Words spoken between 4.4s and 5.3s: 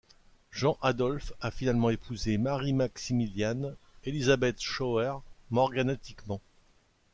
Schauer